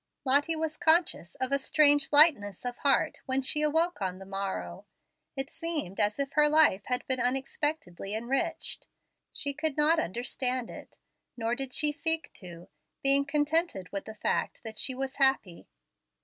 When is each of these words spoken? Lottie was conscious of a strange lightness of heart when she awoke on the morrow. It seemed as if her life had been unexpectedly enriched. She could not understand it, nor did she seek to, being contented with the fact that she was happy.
Lottie 0.25 0.55
was 0.55 0.77
conscious 0.77 1.35
of 1.35 1.51
a 1.51 1.59
strange 1.59 2.11
lightness 2.11 2.65
of 2.65 2.79
heart 2.79 3.21
when 3.27 3.43
she 3.43 3.61
awoke 3.61 4.01
on 4.01 4.17
the 4.17 4.25
morrow. 4.25 4.87
It 5.35 5.51
seemed 5.51 5.99
as 5.99 6.17
if 6.17 6.33
her 6.33 6.49
life 6.49 6.85
had 6.85 7.05
been 7.05 7.19
unexpectedly 7.19 8.15
enriched. 8.15 8.87
She 9.31 9.53
could 9.53 9.77
not 9.77 9.99
understand 9.99 10.71
it, 10.71 10.97
nor 11.37 11.53
did 11.53 11.71
she 11.71 11.91
seek 11.91 12.33
to, 12.33 12.67
being 13.03 13.25
contented 13.25 13.91
with 13.91 14.05
the 14.05 14.15
fact 14.15 14.63
that 14.63 14.79
she 14.79 14.95
was 14.95 15.17
happy. 15.17 15.67